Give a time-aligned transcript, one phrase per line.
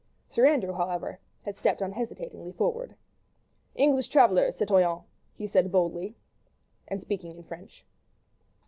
[0.31, 2.95] Sir Andrew, however, had stepped unhesitatingly forward.
[3.75, 5.03] "English travellers, citoyen!"
[5.35, 6.15] he said boldly,
[6.87, 7.85] and speaking in French.